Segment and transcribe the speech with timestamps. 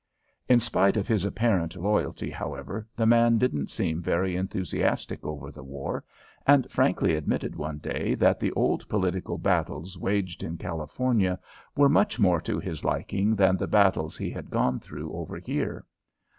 [0.49, 5.61] In spite of his apparent loyalty, however, the man didn't seem very enthusiastic over the
[5.63, 6.03] war
[6.47, 11.37] and frankly admitted one day that the old political battles waged in California
[11.75, 15.85] were much more to his liking than the battles he had gone through over here.